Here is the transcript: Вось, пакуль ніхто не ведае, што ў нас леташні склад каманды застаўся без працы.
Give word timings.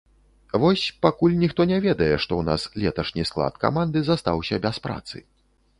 Вось, 0.61 0.85
пакуль 1.05 1.35
ніхто 1.43 1.61
не 1.73 1.79
ведае, 1.85 2.09
што 2.25 2.31
ў 2.37 2.43
нас 2.49 2.61
леташні 2.85 3.23
склад 3.33 3.53
каманды 3.67 3.99
застаўся 4.13 4.55
без 4.67 4.83
працы. 4.89 5.17